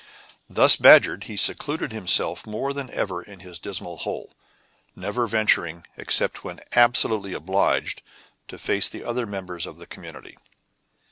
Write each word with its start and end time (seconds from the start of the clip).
Thus 0.49 0.77
badgered, 0.77 1.25
he 1.25 1.37
secluded 1.37 1.91
himself 1.91 2.47
more 2.47 2.73
than 2.73 2.89
ever 2.89 3.21
in 3.21 3.41
his 3.41 3.59
dismal 3.59 3.97
hole, 3.97 4.33
never 4.95 5.27
venturing, 5.27 5.85
except 5.95 6.43
when 6.43 6.59
absolutely 6.75 7.33
obliged, 7.35 8.01
to 8.47 8.57
face 8.57 8.89
the 8.89 9.03
other 9.03 9.27
members 9.27 9.67
of 9.67 9.77
the 9.77 9.85
community. 9.85 10.39